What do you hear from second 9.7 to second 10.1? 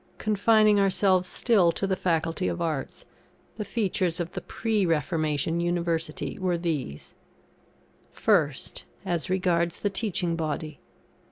the